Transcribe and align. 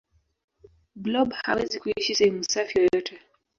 blob 0.95 1.33
hawezi 1.41 1.79
kuishi 1.79 2.15
sehemu 2.15 2.43
safi 2.43 2.77
yoyote 2.79 3.19